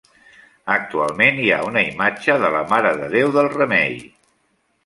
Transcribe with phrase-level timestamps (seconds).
[0.75, 3.95] Actualment hi ha una imatge de la Marededéu del Remei.